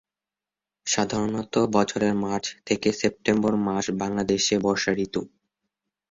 সাধারণত 0.87 1.53
বছরের 1.75 2.13
মার্চ 2.23 2.45
থেকে 2.67 2.89
সেপ্টেম্বর 2.93 3.53
মাস 3.65 3.85
বাংলাদেশে 4.01 4.55
বর্ষা 4.59 4.91
ঋতু। 4.99 5.21